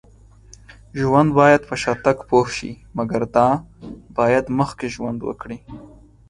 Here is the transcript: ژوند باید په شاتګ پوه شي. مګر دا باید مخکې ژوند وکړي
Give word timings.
ژوند 1.01 1.29
باید 1.39 1.61
په 1.69 1.75
شاتګ 1.81 2.17
پوه 2.29 2.47
شي. 2.55 2.71
مګر 2.97 3.21
دا 3.35 3.47
باید 4.17 4.45
مخکې 4.59 4.87
ژوند 4.95 5.19
وکړي 5.23 5.57